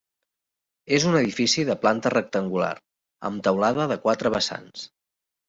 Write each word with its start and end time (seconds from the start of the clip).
És 0.95 1.03
un 1.09 1.17
edifici 1.19 1.65
de 1.67 1.75
planta 1.83 2.11
rectangular 2.15 2.71
amb 3.31 3.45
teulada 3.49 3.87
de 3.93 4.01
quatre 4.09 4.35
vessants. 4.41 4.89